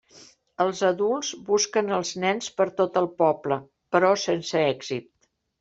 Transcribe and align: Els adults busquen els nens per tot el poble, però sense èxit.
Els 0.63 0.79
adults 0.87 1.29
busquen 1.49 1.93
els 1.99 2.15
nens 2.25 2.49
per 2.63 2.67
tot 2.81 2.99
el 3.05 3.11
poble, 3.23 3.61
però 3.97 4.11
sense 4.27 4.65
èxit. 4.75 5.11